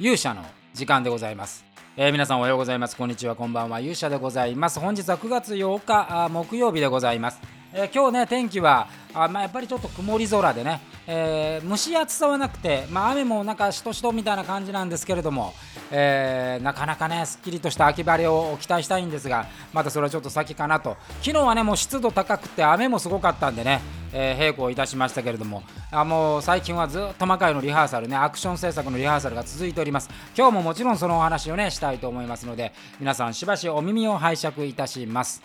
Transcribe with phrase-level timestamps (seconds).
[0.00, 1.64] 勇者の時間でございます、
[1.96, 2.96] えー皆さんおはようございます。
[2.96, 3.36] こんにちは。
[3.36, 3.78] こんばんは。
[3.78, 4.80] 勇者でございます。
[4.80, 7.38] 本日は9月8日あ木曜日でございます、
[7.72, 15.54] えー今日ね天気はあ、まあ、やっぱりちょっと曇り空でね、えー蒸し暑さはなくて、まあ、雨もなんかしとしとみたいな感じなんですけれども、
[15.90, 20.96] えーなかなかねすっきりとした秋晴れを期待したいんですがまたそれはちょっと先かなと。
[21.22, 23.80] 昨日はねもう湿度高くて雨もすごかったんでね
[24.12, 30.08] えー並行いたしましたけれどもあもう最近はずっと魔界のリハーサルねアクション制作のリハーサルが続いております。
[30.36, 35.42] 今日ももちろんそのお話をねしたいと思いますので皆さんしばしお耳を拝借いたします。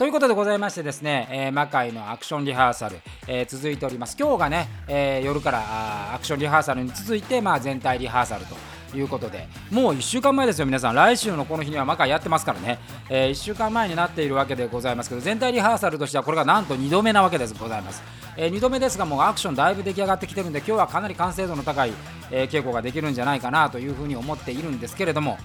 [0.00, 2.96] ということでございましてですね、えー魔界のアクションリハーサル、
[3.28, 4.16] えー続いております。
[4.18, 10.94] 今日がね、えー夜からアクションリハーサルに続いて、まあ、全体リハーサルということでもう1週間前ですよ皆さん。
[10.94, 12.78] 来週のこの日には魔界やってますからね、
[13.10, 18.02] え1週間前になっているわけでございますけど全体リハーサルとしてはこれがなんと2度目なわけですございます、
[18.38, 21.92] え2度目ですがもうアクションだいぶ出来上がってきてるんで今日はかなり完成度の高い、
[22.30, 25.36] えー稽古ができるんじゃないかなというふうに思っているんですけれども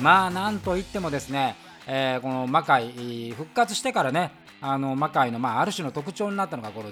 [0.00, 6.84] まあなんといってもですねえーこの魔界復活してからねあの魔界の、まあ、ある種の特徴になったのがこ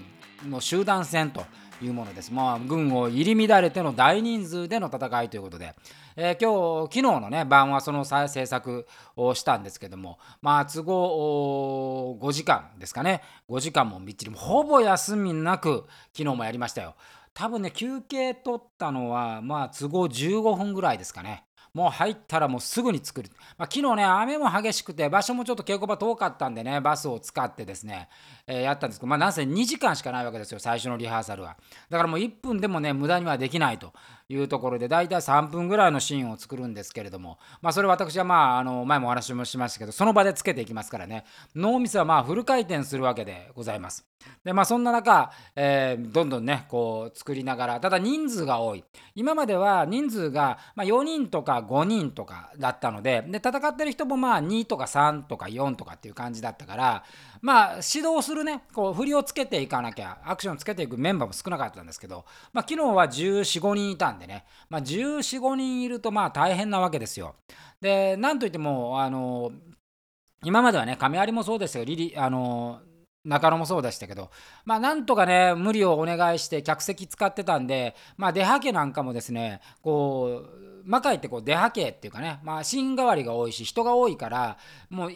[0.49, 1.45] の集団戦と
[1.83, 5.75] いうものです、まあ、軍を入り乱れての大人数での戦いということで、
[6.17, 8.87] えー今日昨日のね晩はそのさ制作
[9.17, 13.21] をしたんですけどもまあ都合5時間ですかね。
[13.51, 15.85] 5時間もみっちりほぼ休みなく
[16.17, 16.95] 昨日もやりましたよ。
[17.35, 21.46] 多分ね休憩取ったのはまあ都合15分ぐらいですかね。
[21.77, 28.09] もう入ったらもうすぐに作る、まあ、昨日ね雨も激しくて場所もちょっと稽古場遠かったんでねバスを使ってですね、
[28.47, 31.57] えーやったんですけどまあなんせ2時間しかないわけですよ最初のリハーサルは。
[31.91, 33.93] だからもう1分でもね無駄にはできないと
[34.29, 41.25] いうところで大体3分ぐらいのシーンを作るんですけれどもまあそれ私はまああの前もお話もしましたけどその場でつけていきますからね。
[41.55, 44.05] 脳みそはまあフル回転するわけでございます。
[44.45, 48.85] でまあそんな中、えーどんどんねこう作りながらただ人数が多い。
[49.15, 57.05] 今までは人数が、まあ、4人とか5人とかだったのでで戦ってる人もまあ2とか3とか4とかっていう感じだったから
[57.41, 67.35] まあ指導するねこう振りをつけていかなきゃアクションをつけていくメンバーも少なかったんですけど、まあ、昨日は1415人いたんでね、まあ、1415人いるとまあ大変なわけですよ。
[67.81, 69.53] でなんといってもあの
[70.45, 72.81] 今まではね亀有もそうですよリリあの
[73.27, 74.31] 中野もそうでしたけど、
[74.65, 84.57] まあ、なんとかね、無理をお願いして、客席使ってたんで、まあ、出はけなんかもですね、こう、魔界ってこう出はけっていうかね、まあ、シーン代わりが多いし、人が多いから、
[84.89, 85.13] もう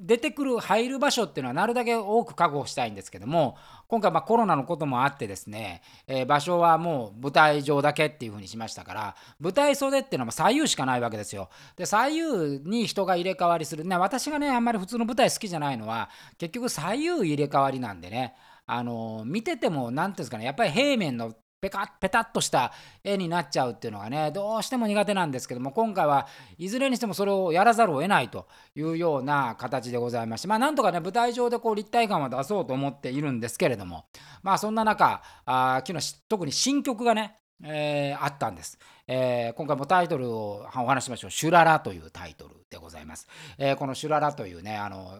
[0.00, 3.56] 出てくる、入る場所っていうのはなるだけ多く確保したいんですけども、
[3.88, 11.48] 今回まコロナのこともあってですね、えー場所はもう舞台上だけっていう風にしましたから、舞台袖っていうのは左右しかないわけですよ。
[11.76, 13.84] で、左右に人が入れ替わりする。
[13.84, 18.34] ね、私がね、あんまり普通の舞台好きじゃないのは、結局左右入れ替わりなんでね、
[18.66, 28.46] あの見てても、なんていうんですかね、やっぱり平面のペカッペタッとした絵になっちゃうっていうのがねどうしても苦手なんですけども今回はいずれにしてもそれをやらざるを得ないと
[28.76, 34.04] いうような形でございましてまあなんとかね舞台上でこう立体感は出そうと思っているんですけれども
[34.42, 43.26] まあそんな中あ昨日特に新曲がねえーあったんです、えー今回もタイトルをお話ししましょう「シュララ」というタイトルでございます、
[43.58, 45.18] えーこの「シュララ」というねあの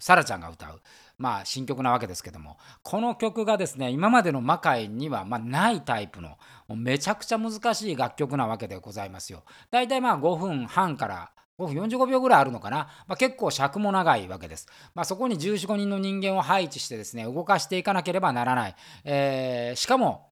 [0.00, 0.80] サラちゃんが歌う
[1.18, 6.38] まあ新曲なわけですけどもこの曲がですね今までの魔界にはまあないタイプの
[6.74, 9.44] めちゃくちゃ難しい楽曲なわけでございますよ。
[9.70, 14.68] だいたいまあ5分半から5分45秒ぐらいあるのかな、まあ、結構尺も長いわけです。
[14.94, 18.76] まあ、そこに14、5人の人間を配置してですね動かしていかなければならない。
[19.04, 20.27] えーしかも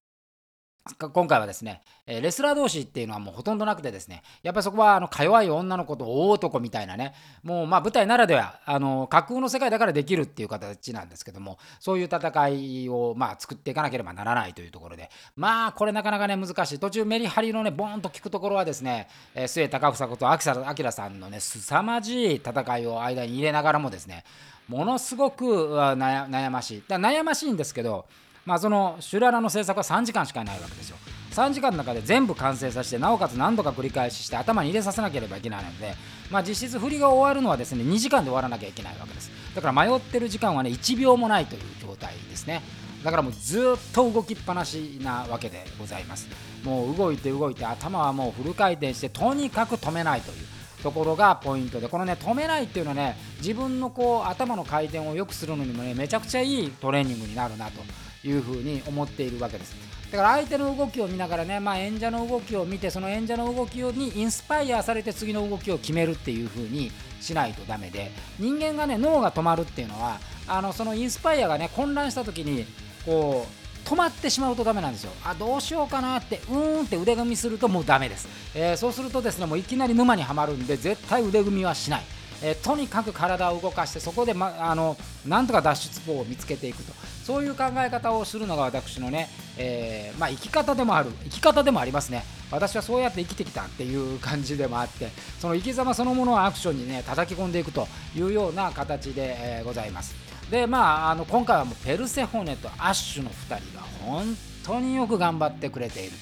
[0.95, 16.79] 今回はですね、えレスラー同士っていうのはもうほとんどなくてですね、やっぱりそこはあのか弱い女の子と大男みたいなね、もうまあ舞台ならでは、あの架空の世界だからできるっていう形なんですけども、そういう戦いをまあ作っていかなければならないというところで、まあこれなかなかね難しい。
[16.79, 20.47] 途中メリハリのね、ボーンと聞くところはですね、え末高房子と秋
[20.83, 24.23] 明さんのね、凄まじい戦いを間に入れながらもですね、
[24.67, 26.83] ものすごく悩悩ましい。
[26.87, 28.05] だ悩ましいんですけど、
[28.47, 30.95] まあ、そのシュララの制作は3時間しかないわけですよ。
[31.31, 35.95] 3時間の中で全部完成させてなおかつ何度か繰り返しして頭に入れさせなければいけないので、
[36.31, 39.29] まあ、実質振りが終わるのはですね2時間で終わらなきゃいけないわけです。
[39.53, 42.61] だから迷ってる時間はね1秒もないという状態ですね。
[43.03, 43.63] だからもうずっ
[43.93, 46.29] と動きっぱなしなわけでございます。
[46.63, 58.06] もう動いて動いて頭はもうフル回転してとにかく止めないというところがポイントでこのね止めないっていうのはね自分のこう頭の回転を良くするのにもねめちゃくちゃいいトレーニングになるなと。
[58.27, 59.75] いうふうに思っているわけです。
[60.11, 72.65] だから相手の動きを見ながらね、まあ、演者の動きを見てその演者の動きにインスパイアされて次の動きを決めるっていう風にしないとダメで人間がね脳が止まるっていうのはあのそのインスパイアがね混乱した時に
[73.05, 73.45] こ
[73.85, 75.11] う止まってしまうとダメなんですよ。
[75.23, 82.03] あどうしようかなってうーんって腕組みするともうダメです、えー、そうするとですねもういきなり沼にはまるんで絶対腕組みはしない。
[82.41, 86.93] えー、とにかく体を動かしてそこで、ま、あのなんとか脱出法を見つけていくと。
[87.27, 92.23] そういう考え方をするのが私のね、えー、まあ、生き方でもある生き方でもありますね。
[92.49, 97.85] 私はそうやって生きてきたっていう感じでもあってその生き様そのものをアクションにね叩き込んでいくと
[98.15, 100.15] いうような形で、えー、ございます。
[100.49, 106.13] でまああの今回はもうペルセホネとアッシュの2人が本当によく頑張ってくれている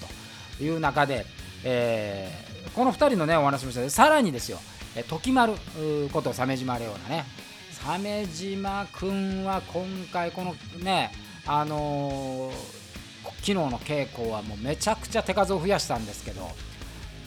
[0.57, 1.27] という中で、
[1.63, 4.57] えー、この2人のねお話もしたさらにですよ。
[5.03, 5.53] 時丸
[6.13, 7.25] こと鮫島レオナね。
[7.83, 11.11] 鮫島君は今回このね
[11.45, 12.53] あのー、
[13.25, 16.49] 昨日の稽古はもうめちゃくちゃ手数を増やしたんですけど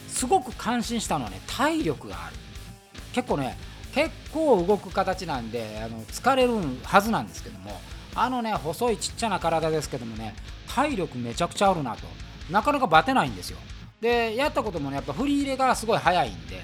[0.07, 2.35] すごく感心したのはね体力がある。
[3.13, 3.57] 結構ね
[3.93, 7.79] 結構動く形なんであの疲れるはずなんですけども
[8.15, 10.35] あのね細いちっちゃな体ですけどもね
[10.67, 12.01] 体力めちゃくちゃあるなと。
[12.51, 13.59] なかなかバテないんですよ。
[14.01, 16.61] でやったこともねやっぱ振り入れがすごい早いんで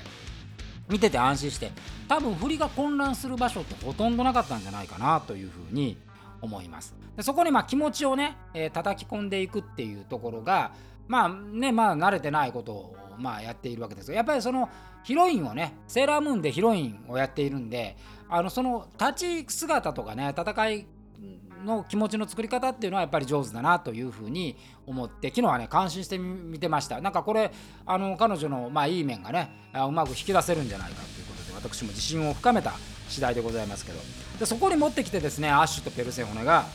[0.89, 1.71] 見てて安心して。
[2.07, 5.97] 多分振りが混乱する場所ってほとんどなかったんじゃないかなというふうに
[6.41, 6.95] 思います。
[7.15, 10.73] でそこにまあ気持ちをね、えー、叩き込んでいくっていうところが
[11.07, 14.69] まあねまあ慣れてないことをまあやっているわけですがやっぱりその
[15.03, 17.95] ヒロインをねセーラームーンでヒロインをやっているんで
[18.29, 20.85] あのその立ち姿とかね戦い
[21.65, 27.01] の気持ちの作り方っていうのはやっぱり上手だなというふうに思って昨日はね感心してみてました。
[27.01, 27.51] なんかこれ
[27.85, 32.73] あの彼女のまあいい面がねうまく引き出せるんじゃないかということで私も自信を深めた
[33.09, 33.99] 次第でございますけど。
[34.39, 36.65] でそこに持ってきてですねアッシュとペルセホネが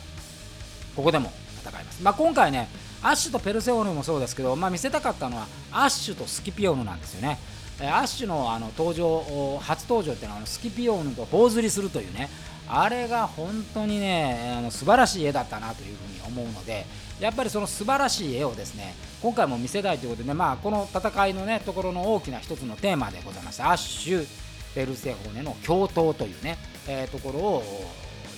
[0.95, 2.67] ここでも戦います、まあ、今回ね
[3.03, 7.39] アッシュとペルセオネもそうですけど、まあ、見せたかったのはアッシュとスキピオヌなんですよね。
[7.79, 12.29] アッシュのあの登場初登場っていうのはスキピオヌと頬ずりするというね
[12.73, 16.85] あれが本当にねあの素晴らしい絵だったなというふうに思うので
[17.19, 24.27] やっぱりその素晴らしい絵をですね今回も見せたいということで、まあ、この戦いのねところの大きな一つのテーマでございましたアッシュ・
[24.73, 26.57] ペルセホネの共闘というね、
[26.87, 27.63] えー、ところを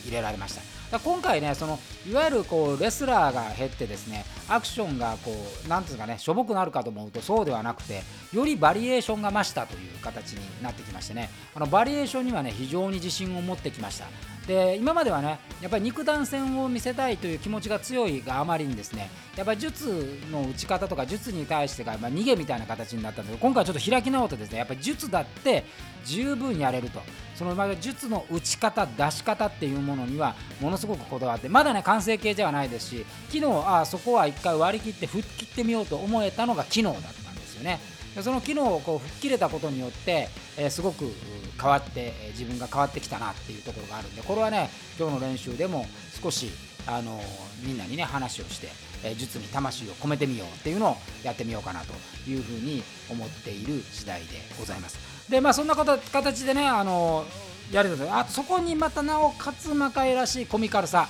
[0.05, 0.99] 入れられました。
[0.99, 5.31] 今回ねそのいわゆるこうレスラーが減ってですねアクションがこ
[5.65, 8.01] う何ていうかねしょぼくなるかと思うとそうではなくて
[8.31, 11.29] よりバリエーションが増したという形になってきましてね。
[11.55, 14.05] あのバリエーションにはね非常に自信を持ってきました。
[14.47, 25.63] で今まではねやっぱり肉弾戦を見せたいという気持ちが強いがあまりにですねやっぱ術の打ち方とか術に対してが、まあ、逃げみたいな形になったんですけど今回はちょっと開き直ってですねやっぱり術だって
[26.05, 27.01] 十分やれると。
[27.35, 37.79] その術の打ち方出し方っていうものにはものすごくこだわってまだね完成形ではないですし昨日あそこは一回割り切って吹っ切ってみようと思えたのが昨日だったんですよね
[38.21, 41.11] その機能をこう吹っ切れたことによって、え、すごく
[41.59, 44.69] 変わって、自分が変わってきたなっていうところがあるんでこれはね
[44.99, 45.87] 今日の練習でも
[46.21, 46.51] 少し、
[46.85, 47.19] あの、
[47.63, 48.67] みんなにね話をして、
[49.03, 51.93] え、術に魂を込めてみようっていうのをやってみようかなと
[52.29, 54.27] いうふうに思っている次第で
[54.59, 54.99] ございます。
[55.29, 57.25] でまあそんな形でね、あの
[57.71, 61.07] やれたあそこにまたなおかつ魔界らしいコミカルさ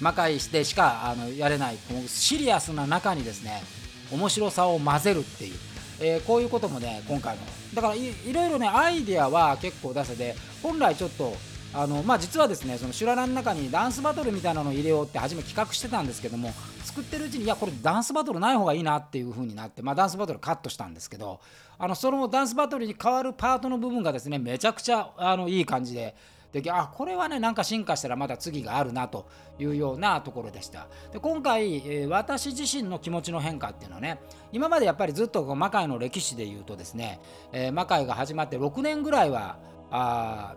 [0.00, 1.76] 魔界してしかあのやれない。
[1.88, 3.62] このシリアスな中にですね
[4.10, 5.54] 面白さを混ぜるっていう。
[6.02, 7.42] えー、こういうこともね今回の
[7.74, 11.34] だからいろいろねアイデアは結構出せて本来ちょっと
[11.72, 16.52] あのまあ、実はですねその修羅の中にダンスバトルみたいなのを入れようって初め企画してたんですけども
[16.82, 21.38] 作ってるうちにいやこれダンスバトルない方がいいなっていう風になって、まあ、ダンスバトルカットしたんですけど
[21.78, 26.16] あのそのダンスバトルに変わるパートの部分がですねめちゃくちゃあのいい感じで
[26.52, 29.26] であこれはねなんか進化したらまだ次があるなと
[29.58, 30.88] いうようなところでした。
[31.12, 34.20] で今回、私自身の気持ちの変化っていうのはね
[34.52, 37.20] 今までやっぱりずっとこう魔界の歴史でいうとですね、
[37.52, 39.58] えー、魔界が始まって6年ぐらいは
[39.90, 40.56] あ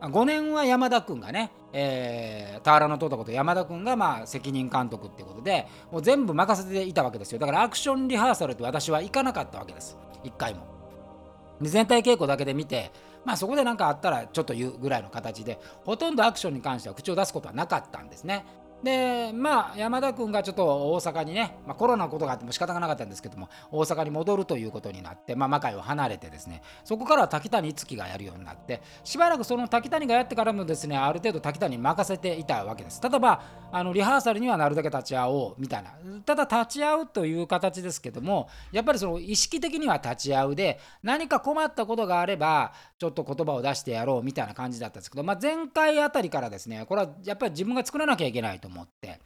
[0.00, 7.38] 5年は山田君がね、えー、田原の戸こと山田君がまあ責任監督ってことでもう全部任せていたわけですよ。
[7.38, 9.96] だからアクションリハーサルって私は行かなかったわけです。
[10.24, 10.66] 1回も。
[11.62, 12.92] 全体稽古だけで見て
[13.26, 18.46] まあそこで何かあったらちょっと言うぐらいの形でほとんどアクションに関しては口を出すことはなかったんですね。
[18.82, 33.00] でまあ山田君がちょっと大阪にね、まあ、コロナのことがあっても仕方がなかったんですけども大阪に戻るということになって、まあ、魔界を離れてですねそこからは滝谷樹がやるようになってしばらくその滝谷がやってからもですねある程度滝谷に任せていたわけです。
[33.00, 33.42] ただま
[33.72, 35.90] あのリハーサルにはなるだけ立ち会おうみたいな。
[36.24, 49.20] ただ立ち会うという形ですけどもやっぱりその意識的には立ち会うで何か困ったことがあればちょっと言葉を出してやろうみたいな感じだったんですけど、まあ、前回あたりからですねこれはやっぱり自分が作らなきゃいけないと思って、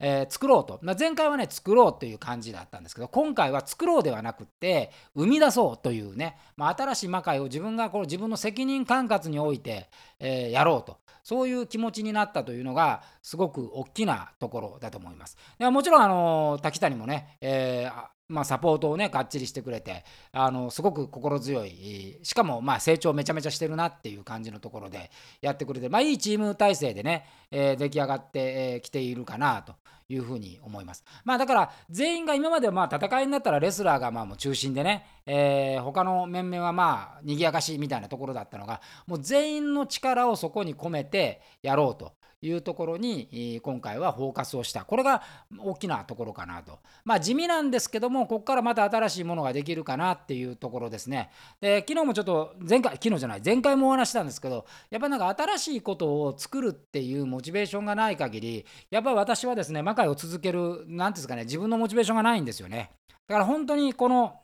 [0.00, 15.38] えー、作ろうと、まあ、前回はね作ろうという感じだったんですけど今回は作ろうではなくて生み出そうというね、まあ、新しい魔界を自分がこの自分の責任管轄において、えー、やろうとそういう気持ちになったというのがすごく大きなところだと思います。
[15.58, 20.02] でもちろんあの滝谷もね、えーまあ、サポートをねがっちりしてくれて
[20.32, 25.10] あのすごく心強いしかもまあ成長めちゃめちゃしてるなっていう感じのところで
[25.42, 29.74] やってくれて、まあ、いいチーム体制でね、えー、出来上がってきているかなと
[30.08, 31.04] いうふうに思います。
[31.24, 42.12] まあだから全員が今までまあ戦いになったらレスラーがまあもう中心でね、えー、他の面々はまあ賑やかしみたいなところだったのがもう全員の力をそこに込めてやろうと
[42.46, 44.84] いうところに今回はフォーカスをした。
[44.84, 45.22] これが
[45.58, 46.78] 大きなところかなと。
[47.04, 51.30] まあ地味なんですけどもここからまた新しいものができるかなっていうところですね。
[51.60, 62.90] で昨日もちょっと前回昨日じゃない前回もお話したんですけどやっぱなんか新しいことを作るっていうモチベーションがない限りやっぱ私はですね魔界を続ける何ですかね自分のモチベーションがないんですよね。
[63.26, 64.40] だから本当にこの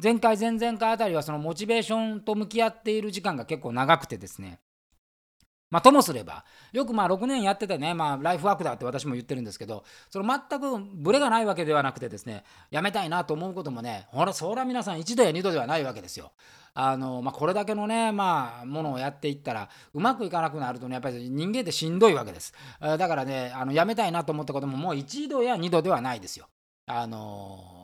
[0.00, 4.60] 前回前々回あたりはそのモチベーションと向き合っている時間が結構長くてですね。
[5.70, 16.32] まあ、ともすれば、よくまあ6年やっててね、まあ、ライフワークだって私も言ってるんですけど、その全くブレがないわけではなくてですね、やめたいなと思うこともね、ほら、そら皆さん1度や2度ではないわけですよ。
[16.74, 22.54] あのまあ、これだけのね、まあ、ものをやっていったら、うまくいかなくなるとね、やっぱり人間ってしんどいわけです。
[22.80, 26.46] だからね、あのやめたいなと思ったことも、もう1度や2度ではないですよ。
[26.86, 27.78] あの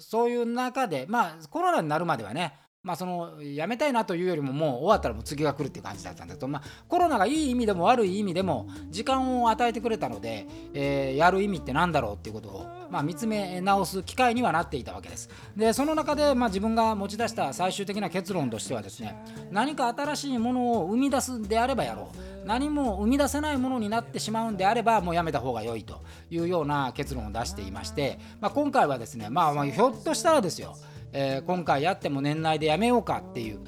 [0.00, 2.54] そういう中で、まあ、コロナになるまではね、
[2.84, 15.28] まあ、そのやめたいなというよりももう終わったらもう次が来るっていう感じだったんだけど、まあ、コロナがいい意味でも悪い意味でも時間を与えてくれたので、えー、やる意味って何だろうっていうことを、まあ、見つめ直す機会にはなっていたわけです。
[15.56, 19.16] でその中で、まあ、自分が持ち出した最終的な結論としてはですね
[19.50, 22.28] 何か新しいものを生み出すんであればやろう。
[22.46, 30.74] 何も生み出せないものになってしまうんであればもうやめた方が良いというような結論を出していまして、まあ、今回はですね、まあ、まあひょっとしたらですよ。
[31.12, 33.60] えー、今回やっても年内でやめようかっていう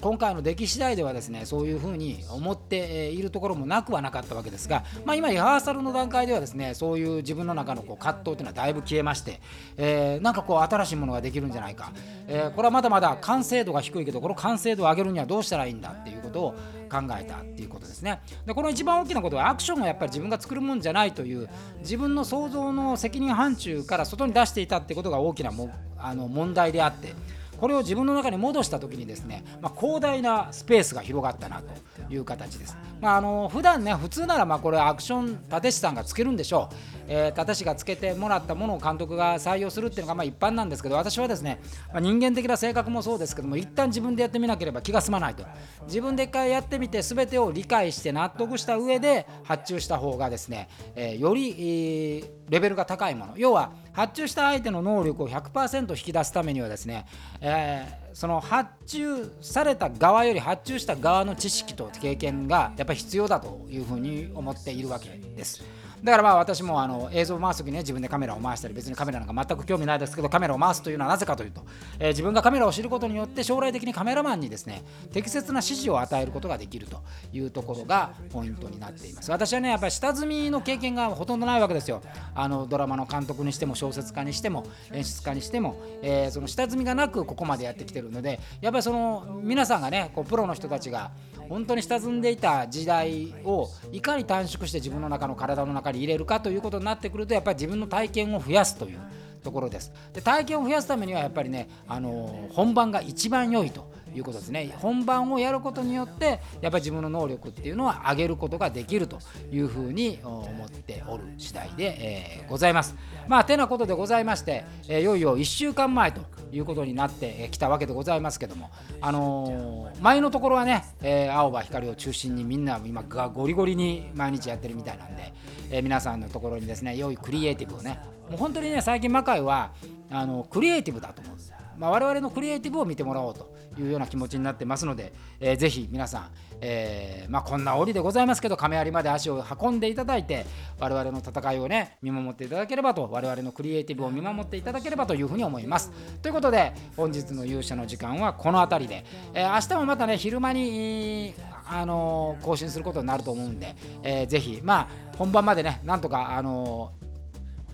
[0.00, 9.42] 今回の出来次第ではですねそういうふうに思っているところもなくはなかったわけですが、まあ、今リハーサルの段階ではですねそういう自分の中のこう葛藤というのはだいぶ消えまして、
[9.76, 11.92] えー、なんかこう新しいものができるんじゃないか、
[12.28, 16.54] えー、これはまだまだ完成度が低いけどこの完成度を上げるにはどうしたらいいんだっていうことを
[16.90, 18.20] 考えたっていうことですね。
[18.44, 21.48] でこの一番大きなことはアクションはやっぱり自分が作るもんじゃないという
[21.78, 27.14] 自分の想像の責任範疇から外に出していたってことが大きなもあの問題であって
[27.58, 31.72] これを自分の中に戻した時にですね、まあ、広大なスペースが広がったなと。
[32.10, 32.76] いう形です。
[33.00, 36.74] まあ、あの普段ね普通ならまこれアクション立石さんがつけるんでしょう、
[37.06, 41.60] えー、立石がつけてもらったものを監督が採用するっていうのがま一般なんですけど私はですね、
[41.92, 45.44] まあ、人間的な性格もそうですけども一旦自分でやってみなければ気が済まないと
[45.86, 57.06] 自分で一回やってみて全てを理解して納得した上で発注した方がですね、えー、より、レベルが高いもの要は発注した相手の能力を100%引き出すためにはですね、
[57.40, 65.62] えー、その発注された側より発注した側の知識と経験がやっぱり必要だというふうに思っているわけです。
[66.04, 71.62] だからまあ私もあの映像を回す時にね自分でカメラを回したり別にカメラなんか全く興味ないですけどカメラを回すというのはなぜかというと、
[71.98, 74.82] えー、自分がカメラを知ることによって将来的にカメラマンにですね
[75.14, 77.00] 適切な指示を与えることができると
[77.32, 79.30] いうところがポイントになっています。
[79.30, 82.02] 私はねやっぱり下積みの経験がほとんどないわけですよ。
[82.34, 91.12] あのドラマの監督にしても小説家にしても演出家にしても、えー、その下積みがなくここまでやってきてるのでやっぱりその皆さんがねこうプロの人たちが
[91.48, 98.98] 本当に下積んでいた時代をいかに短縮して自分の中の体の中に入れるかということになってくるとやっぱり自分の体験を増やすという
[99.42, 99.92] ところです。
[100.12, 104.72] で体験を増やすためにはやっぱりねあの本番が一番良いということですね。
[104.78, 109.18] 本番をやることによってやっぱり自分の能力っていうのは上げることができると
[109.52, 112.94] いうふうに思っておる次第で、えー、ございます。
[113.28, 116.22] まあてなことでございまして、えー、いよいよ1週間前と
[116.52, 118.70] いうことになってきたわけでございますけども
[119.00, 125.32] あのー、前のところはね、え青葉光を中心にみんな今がゴリゴリに毎日やってるみたいなんで、
[125.70, 129.72] え皆さんのところにですね良いクリエイティブをねもう本当にね最近魔界は
[130.10, 131.34] あのクリエイティブだと思う。
[131.34, 136.28] んですまあ、我々のクリエイティブを見てもらおうというような気持ちになってますので、えー、ぜひ皆さん、
[136.60, 140.46] えー、まあ、こんな折でございますけど亀有まで足を運んでいただいて
[140.78, 145.90] 我々の戦いをね見守っていただければと我々のクリエイティブを見守っていただければというふうに思います。
[146.22, 149.04] ということで本日の勇者の時間はこの辺りで、
[149.34, 151.34] えー、明日もまたね昼間に
[151.66, 156.92] あの更新することになると思うんで、えー、ぜひまあ本番までねなんとかあの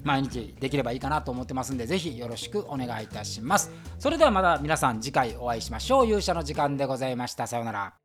[0.02, 3.70] 毎日できればいいかなと思ってますんで、ぜひよろしくお願いいたします。
[3.98, 6.06] それではまた皆さん次回お会いしましょう。
[6.06, 7.46] 勇者の時間でございました。
[7.46, 7.99] さようなら。